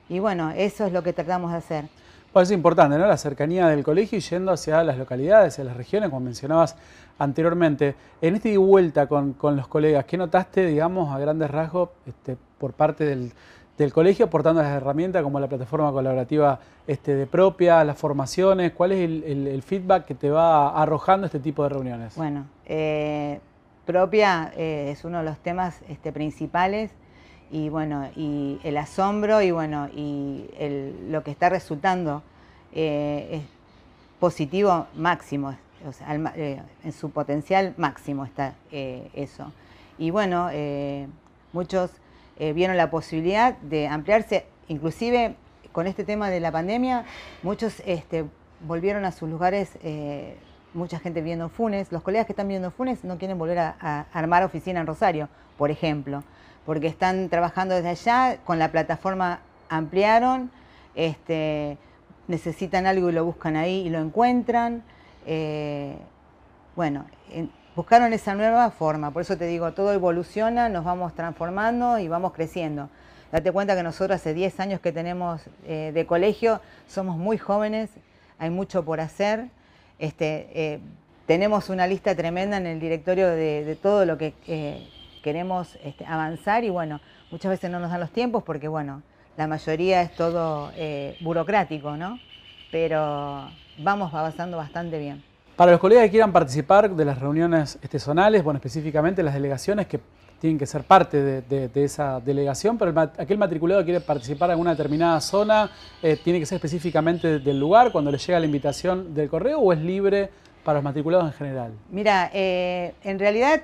Y 0.08 0.18
bueno, 0.18 0.50
eso 0.50 0.84
es 0.84 0.92
lo 0.92 1.02
que 1.02 1.12
tratamos 1.12 1.52
de 1.52 1.58
hacer. 1.58 1.84
Pues 2.32 2.48
es 2.48 2.54
importante, 2.54 2.96
¿no? 2.96 3.06
La 3.06 3.18
cercanía 3.18 3.66
del 3.66 3.84
colegio 3.84 4.16
y 4.16 4.22
yendo 4.22 4.52
hacia 4.52 4.82
las 4.82 4.96
localidades, 4.96 5.52
hacia 5.52 5.64
las 5.64 5.76
regiones, 5.76 6.08
como 6.08 6.20
mencionabas 6.20 6.76
anteriormente. 7.18 7.94
En 8.22 8.36
esta 8.36 8.48
vuelta 8.58 9.06
con, 9.06 9.36
los 9.40 9.68
colegas, 9.68 10.06
¿qué 10.06 10.16
notaste, 10.16 10.64
digamos, 10.64 11.14
a 11.14 11.18
grandes 11.18 11.50
rasgos 11.50 11.90
este, 12.06 12.38
por 12.58 12.72
parte 12.72 13.04
del, 13.04 13.32
colegio, 13.92 14.26
aportando 14.26 14.62
las 14.62 14.70
herramientas 14.70 15.24
como 15.24 15.40
la 15.40 15.48
plataforma 15.48 15.90
colaborativa 15.90 16.60
este, 16.86 17.16
de 17.16 17.26
propia, 17.26 17.82
las 17.84 17.98
formaciones? 17.98 18.72
¿Cuál 18.72 18.92
es 18.92 19.00
el, 19.00 19.62
feedback 19.62 20.06
que 20.06 20.14
te 20.14 20.30
va 20.30 20.80
arrojando 20.80 21.26
este 21.26 21.40
tipo 21.40 21.64
de 21.64 21.68
reuniones? 21.68 22.14
Bueno, 22.14 22.46
eh, 22.64 23.40
propia 23.84 24.52
eh, 24.56 24.92
es 24.92 25.04
uno 25.04 25.18
de 25.18 25.24
los 25.24 25.38
temas 25.38 25.82
este, 25.88 26.12
principales 26.12 26.92
y 27.52 27.68
bueno, 27.68 28.08
y 28.16 28.58
el 28.64 28.78
asombro 28.78 29.42
y 29.42 29.50
bueno, 29.50 29.88
y 29.94 30.48
lo 31.10 31.22
que 31.22 31.30
está 31.30 31.50
resultando 31.50 32.22
eh, 32.72 33.28
es 33.30 33.42
positivo 34.18 34.86
máximo, 34.94 35.54
o 35.86 35.92
sea, 35.92 36.14
eh, 36.34 36.62
en 36.82 36.92
su 36.92 37.10
potencial 37.10 37.74
máximo 37.76 38.24
está 38.24 38.54
eh, 38.72 39.10
eso. 39.12 39.52
Y 39.98 40.10
bueno, 40.10 40.48
muchos 41.52 41.90
vieron 42.38 42.76
la 42.78 42.90
posibilidad 42.90 43.56
de 43.58 43.86
ampliarse, 43.86 44.46
inclusive 44.68 45.36
con 45.70 45.86
este 45.86 46.02
tema 46.02 46.30
de 46.30 46.40
la 46.40 46.50
pandemia, 46.50 47.04
muchos 47.42 47.82
este, 47.84 48.24
volvieron 48.66 49.04
a 49.04 49.12
sus 49.12 49.28
lugares 49.28 49.78
mucha 50.72 50.98
gente 50.98 51.20
viendo 51.20 51.50
Funes. 51.50 51.92
Los 51.92 52.02
colegas 52.02 52.26
que 52.26 52.32
están 52.32 52.48
viendo 52.48 52.70
Funes 52.70 53.04
no 53.04 53.18
quieren 53.18 53.38
volver 53.38 53.58
a, 53.58 54.06
armar 54.12 54.42
oficina 54.42 54.80
en 54.80 54.86
Rosario, 54.86 55.28
por 55.58 55.70
ejemplo 55.70 56.24
porque 56.64 56.86
están 56.86 57.28
trabajando 57.28 57.74
desde 57.74 57.88
allá, 57.88 58.38
con 58.44 58.58
la 58.58 58.70
plataforma 58.70 59.40
ampliaron, 59.68 60.50
este, 60.94 61.78
necesitan 62.28 62.86
algo 62.86 63.10
y 63.10 63.12
lo 63.12 63.24
buscan 63.24 63.56
ahí 63.56 63.86
y 63.86 63.90
lo 63.90 63.98
encuentran. 63.98 64.82
Eh, 65.26 65.96
bueno, 66.76 67.04
buscaron 67.74 68.12
esa 68.12 68.34
nueva 68.34 68.70
forma, 68.70 69.10
por 69.10 69.22
eso 69.22 69.36
te 69.36 69.46
digo, 69.46 69.72
todo 69.72 69.92
evoluciona, 69.92 70.68
nos 70.68 70.84
vamos 70.84 71.14
transformando 71.14 71.98
y 71.98 72.08
vamos 72.08 72.32
creciendo. 72.32 72.88
Date 73.30 73.50
cuenta 73.50 73.74
que 73.74 73.82
nosotros 73.82 74.16
hace 74.16 74.34
10 74.34 74.60
años 74.60 74.80
que 74.80 74.92
tenemos 74.92 75.40
eh, 75.66 75.90
de 75.94 76.06
colegio, 76.06 76.60
somos 76.86 77.16
muy 77.16 77.38
jóvenes, 77.38 77.90
hay 78.38 78.50
mucho 78.50 78.84
por 78.84 79.00
hacer. 79.00 79.46
Este, 79.98 80.48
eh, 80.52 80.80
tenemos 81.26 81.70
una 81.70 81.86
lista 81.86 82.14
tremenda 82.14 82.58
en 82.58 82.66
el 82.66 82.78
directorio 82.78 83.28
de, 83.28 83.78
todo 83.80 84.04
lo 84.04 84.18
que 84.18 84.34
queremos 85.22 85.78
este, 85.82 86.04
avanzar 86.04 86.64
y 86.64 86.70
bueno, 86.70 87.00
muchas 87.30 87.50
veces 87.50 87.70
no 87.70 87.78
nos 87.80 87.90
dan 87.90 88.00
los 88.00 88.10
tiempos 88.10 88.42
porque 88.42 88.68
bueno, 88.68 89.02
la 89.36 89.46
mayoría 89.46 90.02
es 90.02 90.14
todo 90.14 90.70
eh, 90.76 91.16
burocrático, 91.20 91.96
¿no? 91.96 92.18
Pero 92.70 93.48
vamos 93.78 94.12
avanzando 94.12 94.56
bastante 94.56 94.98
bien. 94.98 95.22
Para 95.56 95.72
los 95.72 95.80
colegas 95.80 96.04
que 96.04 96.10
quieran 96.10 96.32
participar 96.32 96.90
de 96.90 97.04
las 97.04 97.18
reuniones 97.18 97.78
zonales, 97.98 98.42
bueno, 98.42 98.56
específicamente 98.56 99.22
las 99.22 99.34
delegaciones 99.34 99.86
que 99.86 100.00
tienen 100.40 100.58
que 100.58 100.66
ser 100.66 100.82
parte 100.82 101.42
de, 101.42 101.70
esa 101.84 102.18
delegación, 102.18 102.76
pero 102.76 102.92
aquel 103.00 103.38
matriculado 103.38 103.80
que 103.82 103.84
quiere 103.84 104.00
participar 104.00 104.48
en 104.48 104.52
alguna 104.52 104.70
determinada 104.72 105.20
zona, 105.20 105.70
eh, 106.02 106.18
¿tiene 106.24 106.40
que 106.40 106.46
ser 106.46 106.56
específicamente 106.56 107.38
del 107.38 107.60
lugar 107.60 107.92
cuando 107.92 108.10
le 108.10 108.18
llega 108.18 108.40
la 108.40 108.46
invitación 108.46 109.14
del 109.14 109.28
correo 109.28 109.60
o 109.60 109.72
es 109.72 109.78
libre 109.78 110.30
para 110.64 110.78
los 110.78 110.84
matriculados 110.84 111.26
en 111.26 111.32
general? 111.34 111.72
Mira, 111.90 112.28
eh, 112.34 112.94
en 113.04 113.20
realidad 113.20 113.62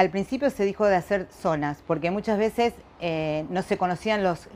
al 0.00 0.08
principio 0.08 0.48
se 0.48 0.64
dijo 0.64 0.86
de 0.86 0.96
hacer 0.96 1.26
zonas, 1.30 1.84
porque 1.86 2.10
muchas 2.10 2.38
veces 2.38 2.72
eh, 3.02 3.44
no 3.50 3.60
se 3.60 3.76
conocían 3.76 4.24
los, 4.24 4.48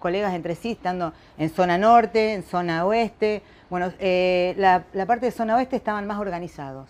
colegas 0.00 0.34
entre 0.34 0.56
sí, 0.56 0.72
estando 0.72 1.12
en 1.38 1.50
zona 1.50 1.78
norte, 1.78 2.34
en 2.34 2.42
zona 2.42 2.84
oeste. 2.84 3.42
Bueno, 3.70 3.92
eh, 4.00 4.56
la, 4.58 4.82
parte 5.06 5.26
de 5.26 5.30
zona 5.30 5.54
oeste 5.54 5.76
estaban 5.76 6.04
más 6.08 6.18
organizados 6.18 6.88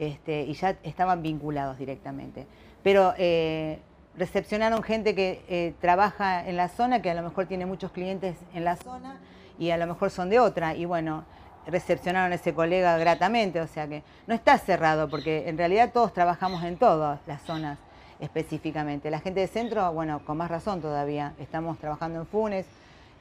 este, 0.00 0.42
y 0.42 0.54
ya 0.54 0.76
estaban 0.82 1.22
vinculados 1.22 1.78
directamente. 1.78 2.48
Pero 2.82 3.14
eh, 3.18 3.78
recepcionaron 4.16 4.82
gente 4.82 5.14
que 5.14 5.76
trabaja 5.80 6.48
en 6.48 6.56
la 6.56 6.68
zona, 6.68 7.02
que 7.02 7.10
a 7.10 7.14
lo 7.14 7.22
mejor 7.22 7.46
tiene 7.46 7.66
muchos 7.66 7.92
clientes 7.92 8.34
en 8.52 8.64
la 8.64 8.74
zona 8.74 9.20
y 9.60 9.70
a 9.70 9.76
lo 9.76 9.86
mejor 9.86 10.10
son 10.10 10.28
de 10.28 10.40
otra. 10.40 10.74
Y 10.74 10.86
bueno, 10.86 11.22
recepcionaron 11.66 12.32
a 12.32 12.34
ese 12.34 12.54
colega 12.54 12.96
gratamente, 12.98 13.60
o 13.60 13.66
sea 13.66 13.86
que 13.86 14.02
no 14.26 14.34
está 14.34 14.58
cerrado, 14.58 15.08
porque 15.08 15.48
en 15.48 15.58
realidad 15.58 15.90
todos 15.92 16.12
trabajamos 16.12 16.62
en 16.64 16.76
todas 16.76 17.20
las 17.26 17.42
zonas 17.42 17.78
específicamente. 18.20 19.10
La 19.10 19.20
gente 19.20 19.40
de 19.40 19.46
centro, 19.46 19.92
bueno, 19.92 20.20
con 20.24 20.36
más 20.36 20.50
razón 20.50 20.80
todavía, 20.80 21.34
estamos 21.38 21.78
trabajando 21.78 22.20
en 22.20 22.26
Funes 22.26 22.66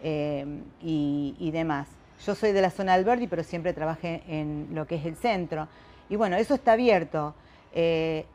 eh, 0.03 0.45
y, 0.81 1.51
demás. 1.51 1.88
Yo 2.25 2.35
soy 2.35 2.51
de 2.51 2.62
la 2.62 2.69
zona 2.69 2.95
del 2.95 3.05
Verdi, 3.05 3.27
pero 3.27 3.43
siempre 3.43 3.73
trabajé 3.73 4.23
en 4.27 4.69
lo 4.71 4.85
que 4.88 4.95
es 4.95 5.05
el 5.05 5.15
centro. 5.15 5.67
Y 6.09 6.15
bueno, 6.15 6.35
eso 6.35 6.53
está 6.53 6.73
abierto. 6.73 7.33
Eh, 7.73 8.25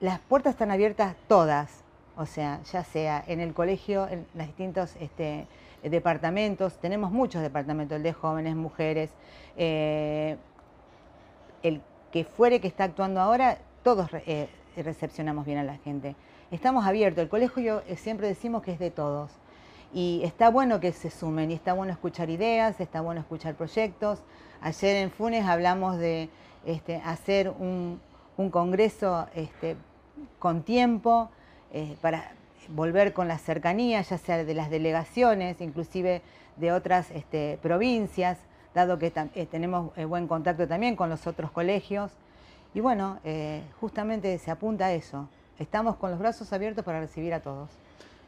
las 0.00 0.18
puertas 0.20 0.52
están 0.52 0.70
abiertas 0.70 1.16
todas, 1.28 1.70
o 2.16 2.26
sea, 2.26 2.60
ya 2.72 2.84
sea 2.84 3.24
en 3.26 3.40
el 3.40 3.54
colegio, 3.54 4.08
en 4.08 4.26
los 4.34 4.46
distintos... 4.46 4.94
Este, 5.00 5.46
departamentos, 5.82 6.78
tenemos 6.78 7.10
muchos 7.10 7.42
departamentos, 7.42 7.96
el 7.96 8.02
de 8.02 8.12
jóvenes, 8.12 8.56
mujeres, 8.56 9.10
eh, 9.56 10.36
el 11.62 11.80
que 12.12 12.24
fuere 12.24 12.60
que 12.60 12.68
está 12.68 12.84
actuando 12.84 13.20
ahora, 13.20 13.58
todos 13.82 14.08
eh, 14.12 14.48
recepcionamos 14.76 15.46
bien 15.46 15.58
a 15.58 15.64
la 15.64 15.76
gente. 15.78 16.16
Estamos 16.50 16.86
abiertos, 16.86 17.22
el 17.22 17.28
colegio 17.28 17.82
siempre 17.96 18.28
decimos 18.28 18.62
que 18.62 18.72
es 18.72 18.78
de 18.78 18.90
todos. 18.90 19.30
Y 19.92 20.20
está 20.24 20.50
bueno 20.50 20.80
que 20.80 20.92
se 20.92 21.10
sumen, 21.10 21.50
y 21.50 21.54
está 21.54 21.72
bueno 21.72 21.92
escuchar 21.92 22.28
ideas, 22.30 22.80
está 22.80 23.00
bueno 23.00 23.20
escuchar 23.20 23.54
proyectos. 23.54 24.20
Ayer 24.60 24.96
en 24.96 25.10
Funes 25.10 25.46
hablamos 25.46 25.98
de 25.98 26.28
este, 26.64 26.96
hacer 27.04 27.50
un, 27.50 28.00
congreso 28.50 29.26
este, 29.34 29.76
con 30.38 30.62
tiempo 30.62 31.30
para 32.00 32.32
volver 32.68 33.12
con 33.12 33.28
la 33.28 33.38
cercanía, 33.38 34.00
ya 34.02 34.18
sea 34.18 34.44
de 34.44 34.54
las 34.54 34.70
delegaciones, 34.70 35.60
inclusive 35.60 36.22
de 36.56 36.72
otras 36.72 37.10
este, 37.10 37.58
provincias, 37.62 38.38
dado 38.74 38.98
que 38.98 39.12
eh, 39.34 39.46
tenemos 39.46 39.96
eh, 39.96 40.04
buen 40.04 40.28
contacto 40.28 40.68
también 40.68 40.96
con 40.96 41.08
los 41.08 41.26
otros 41.26 41.50
colegios. 41.50 42.12
Y 42.74 42.80
bueno, 42.80 43.18
eh, 43.24 43.62
justamente 43.80 44.36
se 44.38 44.50
apunta 44.50 44.86
a 44.86 44.92
eso. 44.92 45.28
Estamos 45.58 45.96
con 45.96 46.10
los 46.10 46.18
brazos 46.18 46.52
abiertos 46.52 46.84
para 46.84 47.00
recibir 47.00 47.32
a 47.32 47.40
todos. 47.40 47.70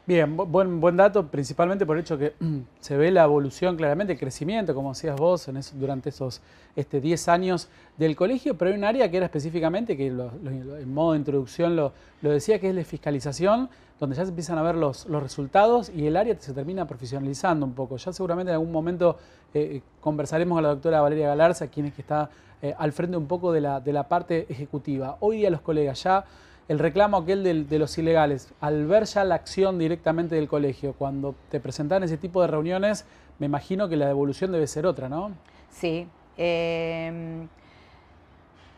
Bien, 0.09 0.35
buen, 0.35 0.81
buen 0.81 0.97
dato, 0.97 1.27
principalmente 1.27 1.85
por 1.85 1.95
el 1.95 2.01
hecho 2.01 2.17
que 2.17 2.33
se 2.79 2.97
ve 2.97 3.11
la 3.11 3.25
evolución 3.25 3.75
claramente, 3.75 4.13
el 4.13 4.17
crecimiento, 4.17 4.73
como 4.73 4.89
decías 4.89 5.15
vos, 5.15 5.47
durante 5.75 6.09
esos 6.09 6.41
este, 6.75 6.99
10 6.99 7.27
años 7.27 7.69
del 7.95 8.15
colegio, 8.15 8.57
pero 8.57 8.71
hay 8.71 8.77
un 8.77 8.85
área 8.85 9.11
que 9.11 9.17
era 9.17 9.27
específicamente, 9.27 9.95
que 9.95 10.07
en 10.07 10.93
modo 10.95 11.11
de 11.11 11.19
introducción 11.19 11.75
lo, 11.75 11.93
decía, 12.23 12.59
que 12.59 12.69
es 12.69 12.73
la 12.75 12.83
fiscalización, 12.83 13.69
donde 13.99 14.15
ya 14.15 14.23
se 14.23 14.29
empiezan 14.29 14.57
a 14.57 14.63
ver 14.63 14.73
los, 14.73 15.05
resultados 15.07 15.91
y 15.95 16.07
el 16.07 16.17
área 16.17 16.35
se 16.39 16.53
termina 16.53 16.87
profesionalizando 16.87 17.63
un 17.67 17.73
poco. 17.73 17.95
Ya 17.97 18.11
seguramente 18.11 18.49
en 18.49 18.55
algún 18.55 18.71
momento 18.71 19.15
eh, 19.53 19.75
eh, 19.75 19.81
conversaremos 20.01 20.55
con 20.55 20.63
la 20.63 20.69
doctora 20.69 21.01
Valeria 21.01 21.27
Galarza, 21.27 21.67
quien 21.67 21.85
es 21.85 21.93
que 21.93 22.01
está 22.01 22.31
eh, 22.63 22.73
al 22.79 22.93
frente 22.93 23.15
un 23.15 23.27
poco 23.27 23.51
de 23.51 23.61
la, 23.61 23.79
de 23.79 23.93
la 23.93 24.07
parte 24.07 24.47
ejecutiva. 24.49 25.17
Hoy 25.19 25.37
día 25.37 25.51
los 25.51 25.61
colegas 25.61 26.01
ya 26.01 26.25
el 26.69 26.77
reclamo 26.77 27.17
aquel 27.17 27.67
de, 27.67 27.79
los 27.79 27.97
ilegales, 27.97 28.53
al 28.61 28.85
ver 28.85 29.05
ya 29.05 29.23
la 29.23 29.33
acción 29.33 29.79
directamente 29.79 30.35
del 30.35 30.47
colegio, 30.47 30.93
cuando 30.93 31.33
te 31.49 31.59
presentan 31.59 32.03
ese 32.03 32.15
tipo 32.15 32.41
de 32.43 32.47
reuniones, 32.47 33.05
me 33.39 33.47
imagino 33.47 33.89
que 33.89 33.95
la 33.95 34.05
devolución 34.05 34.51
debe 34.51 34.67
ser 34.67 34.85
otra, 34.85 35.09
¿no? 35.09 35.31
Sí. 35.71 36.07
Em, 36.37 37.47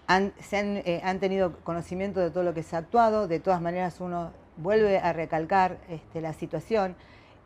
han, 0.08 0.32
eh, 0.54 1.02
han, 1.04 1.20
tenido 1.20 1.58
conocimiento 1.66 2.22
de 2.22 2.32
todo 2.32 2.44
lo 2.44 2.54
que 2.54 2.64
se 2.64 2.78
ha 2.78 2.80
actuado, 2.80 3.28
de 3.28 3.42
todas 3.42 3.62
maneras 3.62 4.00
uno 4.00 4.32
vuelve 4.56 4.98
a 4.98 5.12
recalcar 5.12 5.78
este, 5.90 6.22
la 6.22 6.32
situación, 6.32 6.96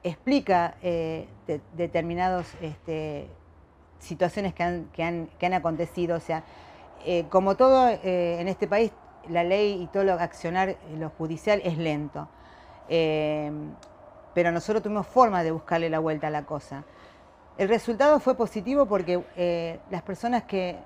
explica 0.04 0.76
eh, 0.84 1.28
determinadas 1.76 2.54
este, 2.62 3.28
situaciones 3.98 4.54
que 4.54 4.62
han, 4.62 4.86
que, 4.94 5.04
han, 5.04 5.54
acontecido, 5.56 6.18
o 6.18 6.20
sea, 6.20 6.44
eh, 7.04 7.26
como 7.30 7.56
todo 7.56 7.90
en 7.90 8.48
este 8.48 8.68
país 8.68 8.92
la 9.30 9.44
ley 9.44 9.82
y 9.82 9.88
todo 9.88 10.04
lo 10.04 10.14
accionar 10.14 10.70
eh, 10.70 10.78
lo 10.98 11.10
judicial 11.10 11.62
es 11.64 11.78
lento. 11.78 12.28
Eh, 12.90 13.52
pero 14.34 14.52
nosotros 14.52 14.84
tuvimos 14.84 15.08
forma 15.08 15.44
de 15.44 15.52
buscarle 15.52 15.90
la 15.90 16.00
vuelta 16.00 16.28
a 16.28 16.30
la 16.30 16.44
cosa. 16.44 16.84
El 17.58 17.70
resultado 17.70 18.20
fue 18.20 18.36
positivo 18.36 18.86
porque 18.86 19.24
eh, 19.38 19.80
las 19.90 20.02
personas 20.02 20.44
que 20.44 20.78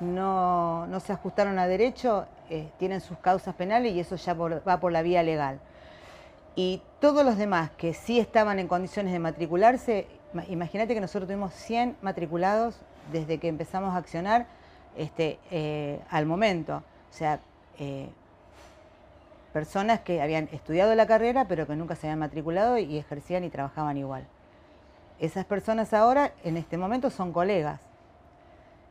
no, 0.00 0.86
se 1.04 1.12
ajustaron 1.12 1.58
a 1.58 1.66
derecho 1.66 2.26
tienen 2.78 3.00
sus 3.00 3.18
causas 3.18 3.54
penales 3.54 3.92
y 3.94 4.00
eso 4.00 4.16
ya 4.16 4.34
va 4.34 4.78
por 4.78 4.92
la 4.92 5.02
vía 5.02 5.22
legal. 5.22 5.60
Y 6.54 6.82
todos 7.00 7.24
los 7.24 7.36
demás 7.36 7.70
que 7.70 7.94
sí 7.94 8.20
estaban 8.20 8.60
en 8.60 8.68
condiciones 8.68 9.12
de 9.12 9.18
matricularse, 9.18 10.06
imagínate 10.48 10.94
que 10.94 11.00
nosotros 11.00 11.26
tuvimos 11.26 11.52
100 11.54 11.96
matriculados 12.00 12.76
desde 13.10 13.38
que 13.38 13.48
empezamos 13.48 13.94
a 13.94 13.96
accionar 13.96 14.46
este, 14.96 15.38
al 16.10 16.26
momento. 16.26 16.84
O 17.10 17.16
sea, 17.16 17.40
eh, 17.78 18.08
personas 19.52 20.00
que 20.00 20.20
habían 20.20 20.48
estudiado 20.52 20.94
la 20.94 21.06
carrera 21.06 21.46
pero 21.46 21.66
que 21.66 21.76
nunca 21.76 21.94
se 21.94 22.06
habían 22.06 22.18
matriculado 22.18 22.78
y 22.78 22.98
ejercían 22.98 23.44
y 23.44 23.50
trabajaban 23.50 23.96
igual. 23.96 24.24
esas 25.20 25.44
personas 25.44 25.94
ahora, 25.94 26.32
en 26.42 26.56
este 26.56 26.76
momento, 26.76 27.08
son 27.08 27.32
colegas. 27.32 27.80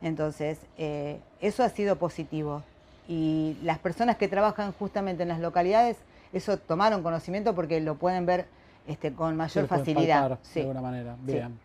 Entonces, 0.01 0.59
eh, 0.77 1.19
eso 1.41 1.63
ha 1.63 1.69
sido 1.69 1.97
positivo. 1.97 2.63
Y 3.07 3.57
las 3.63 3.79
personas 3.79 4.17
que 4.17 4.27
trabajan 4.27 4.71
justamente 4.71 5.23
en 5.23 5.29
las 5.29 5.39
localidades, 5.39 5.97
eso 6.31 6.57
tomaron 6.57 7.03
conocimiento 7.03 7.53
porque 7.53 7.81
lo 7.81 7.95
pueden 7.95 8.25
ver 8.25 8.45
este, 8.87 9.13
con 9.13 9.35
mayor 9.37 9.67
facilidad. 9.67 10.39
de 10.53 10.61
alguna 10.61 10.81
manera. 10.81 11.15
Bien. 11.21 11.57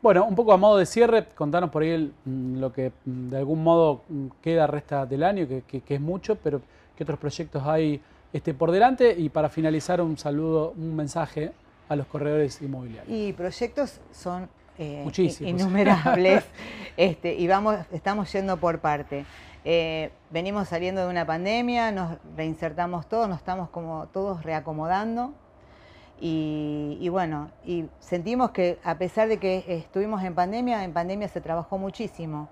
Bueno, 0.00 0.24
un 0.24 0.34
poco 0.34 0.52
a 0.52 0.56
modo 0.56 0.78
de 0.78 0.86
cierre, 0.86 1.26
contanos 1.34 1.70
por 1.70 1.82
ahí 1.82 2.12
mm, 2.24 2.58
lo 2.58 2.72
que 2.72 2.92
mm, 3.04 3.28
de 3.28 3.36
algún 3.36 3.62
modo 3.62 4.02
mm, 4.08 4.26
queda, 4.40 4.66
resta 4.66 5.04
del 5.04 5.22
año, 5.22 5.46
que, 5.46 5.82
es 5.86 6.00
mucho, 6.00 6.36
pero 6.36 6.62
qué 6.96 7.04
otros 7.04 7.18
proyectos 7.18 7.62
hay 7.66 8.00
este, 8.32 8.54
por 8.54 8.70
delante. 8.70 9.14
Y 9.16 9.28
para 9.28 9.48
finalizar, 9.48 10.00
un 10.00 10.16
saludo, 10.16 10.72
un 10.76 10.96
mensaje 10.96 11.52
a 11.88 11.96
los 11.96 12.06
corredores 12.06 12.60
inmobiliarios. 12.62 13.14
Y 13.14 13.32
proyectos 13.34 14.00
son 14.12 14.48
eh, 14.78 15.06
innumerables 15.40 16.44
este, 16.96 17.34
y 17.34 17.46
vamos, 17.46 17.76
estamos 17.92 18.32
yendo 18.32 18.56
por 18.56 18.78
parte. 18.80 19.26
Eh, 19.64 20.10
venimos 20.30 20.68
saliendo 20.68 21.02
de 21.02 21.08
una 21.08 21.24
pandemia, 21.24 21.92
nos 21.92 22.16
reinsertamos 22.36 23.08
todos, 23.08 23.28
nos 23.28 23.38
estamos 23.38 23.68
como 23.68 24.06
todos 24.06 24.42
reacomodando. 24.42 25.34
Y, 26.24 27.08
bueno, 27.08 27.50
y 27.64 27.86
sentimos 27.98 28.52
que 28.52 28.78
a 28.84 28.96
pesar 28.96 29.26
de 29.26 29.38
que 29.38 29.64
estuvimos 29.66 30.22
en 30.22 30.36
pandemia, 30.36 30.84
en 30.84 30.92
pandemia 30.92 31.26
se 31.26 31.40
trabajó 31.40 31.78
muchísimo. 31.78 32.48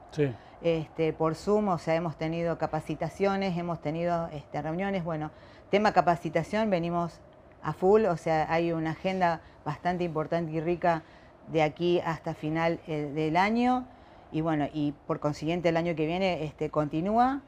Este, 0.60 1.12
por 1.12 1.36
Zoom, 1.36 1.68
o 1.68 1.78
sea, 1.78 1.94
hemos 1.94 2.16
tenido 2.16 2.58
capacitaciones, 2.58 3.56
hemos 3.56 3.80
tenido 3.80 4.26
este, 4.32 4.60
reuniones. 4.60 5.04
Bueno, 5.04 5.30
tema 5.70 5.92
capacitación, 5.92 6.68
venimos 6.68 7.20
a 7.62 7.72
full, 7.72 8.06
o 8.06 8.16
sea, 8.16 8.52
hay 8.52 8.72
una 8.72 8.90
agenda 8.90 9.40
bastante 9.64 10.02
importante 10.02 10.50
y 10.50 10.60
rica 10.60 11.04
de 11.46 11.62
aquí 11.62 12.00
hasta 12.00 12.34
final 12.34 12.80
eh, 12.88 13.12
del 13.14 13.36
año. 13.36 13.86
Y 14.32 14.40
bueno, 14.40 14.66
y 14.74 14.94
por 15.06 15.20
consiguiente 15.20 15.68
el 15.68 15.76
año 15.76 15.94
que 15.94 16.06
viene 16.06 16.42
este, 16.42 16.70
continúa. 16.70 17.40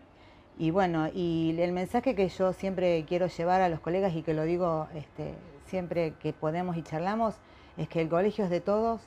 Y 0.56 0.70
bueno, 0.70 1.08
y 1.12 1.56
el 1.58 1.72
mensaje 1.72 2.14
que 2.14 2.28
yo 2.28 2.52
siempre 2.52 3.04
quiero 3.08 3.26
llevar 3.26 3.60
a 3.60 3.68
los 3.68 3.80
colegas 3.80 4.14
y 4.14 4.22
que 4.22 4.34
lo 4.34 4.44
digo 4.44 4.86
este, 4.94 5.34
siempre 5.72 6.12
que 6.20 6.34
podemos 6.34 6.76
y 6.76 6.82
charlamos, 6.82 7.34
es 7.78 7.88
que 7.88 8.02
el 8.02 8.10
colegio 8.10 8.44
es 8.44 8.50
de 8.50 8.60
todos, 8.60 9.00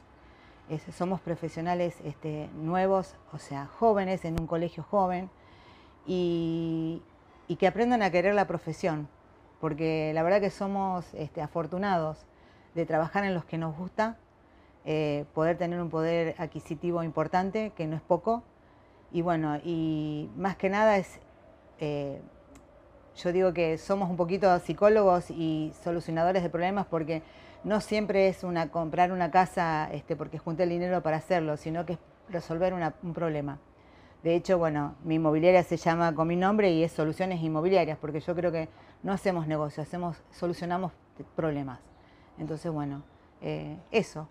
somos 0.92 1.22
profesionales 1.22 1.96
este, 2.04 2.50
nuevos, 2.56 3.14
o 3.32 3.38
sea, 3.38 3.68
jóvenes 3.68 4.26
en 4.26 4.40
un 4.40 4.48
colegio 4.48 4.82
joven, 4.82 5.30
y, 6.08 7.04
que 7.60 7.68
aprendan 7.68 8.02
a 8.02 8.10
querer 8.10 8.34
la 8.34 8.48
profesión, 8.48 9.08
porque 9.62 10.12
la 10.16 10.24
verdad 10.24 10.42
que 10.42 10.50
somos 10.50 11.06
este, 11.14 11.40
afortunados 11.40 12.26
de 12.74 12.88
trabajar 12.88 13.26
en 13.26 13.36
los 13.36 13.46
que 13.46 13.60
nos 13.60 13.78
gusta, 13.78 14.18
eh, 14.86 15.26
poder 15.36 15.60
tener 15.60 15.80
un 15.80 15.92
poder 15.92 16.34
adquisitivo 16.40 17.04
importante, 17.04 17.74
que 17.78 17.86
no 17.86 17.96
es 17.96 18.02
poco, 18.02 18.42
y 19.12 19.22
bueno, 19.22 19.58
y 19.64 20.32
más 20.36 20.56
que 20.56 20.72
nada 20.72 20.98
es 20.98 21.20
eh, 21.80 22.20
yo 23.18 23.32
digo 23.32 23.54
que 23.54 23.78
somos 23.78 24.10
un 24.10 24.18
poquito 24.18 24.58
psicólogos 24.60 25.30
y 25.32 25.72
solucionadores 25.84 26.44
de 26.44 26.50
problemas 26.50 26.86
porque 26.86 27.22
no 27.64 27.82
siempre 27.82 28.28
es 28.28 28.44
una 28.44 28.70
comprar 28.70 29.12
una 29.12 29.32
casa 29.32 29.90
este, 29.92 30.16
porque 30.16 30.38
junté 30.38 30.64
el 30.64 30.70
dinero 30.70 31.02
para 31.02 31.18
hacerlo, 31.18 31.58
sino 31.58 31.86
que 31.86 31.94
es 31.94 32.00
resolver 32.30 32.74
un 32.74 33.14
problema. 33.14 33.60
De 34.24 34.36
hecho, 34.36 34.58
bueno, 34.58 34.96
mi 35.04 35.16
inmobiliaria 35.16 35.64
se 35.64 35.78
llama 35.78 36.14
con 36.16 36.28
mi 36.28 36.36
nombre 36.36 36.72
y 36.72 36.84
es 36.84 36.92
Soluciones 36.92 37.42
Inmobiliarias, 37.42 37.98
porque 38.00 38.20
yo 38.20 38.36
creo 38.36 38.52
que 38.52 38.70
no 39.04 39.14
hacemos 39.14 39.48
negocio, 39.48 39.84
hacemos, 39.84 40.18
solucionamos 40.32 40.92
problemas. 41.36 41.80
Entonces, 42.40 42.72
bueno, 42.72 43.04
eh, 43.42 43.78
eso 43.92 44.28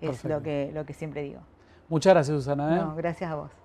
es 0.00 0.24
lo 0.24 0.40
que, 0.42 0.70
lo 0.72 0.86
que 0.86 0.92
siempre 0.92 1.22
digo. 1.22 1.40
Muchas 1.88 2.14
gracias, 2.14 2.36
Susana. 2.36 2.76
¿eh? 2.76 2.80
No, 2.80 2.94
gracias 2.94 3.30
a 3.30 3.34
vos. 3.34 3.61